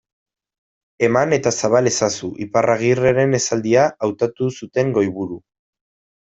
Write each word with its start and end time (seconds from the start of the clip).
Eman 1.07 1.35
eta 1.37 1.51
zabal 1.55 1.89
ezazu, 1.91 2.29
Iparragirreren 2.45 3.39
esaldia, 3.41 3.85
hautatu 4.09 4.49
zuten 4.57 4.91
goiburu. 4.99 5.39